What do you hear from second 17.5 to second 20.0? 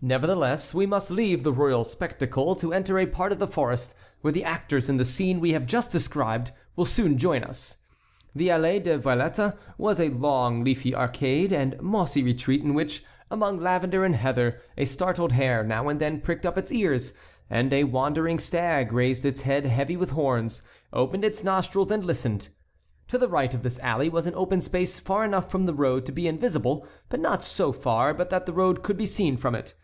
and a wandering stag raised its head heavy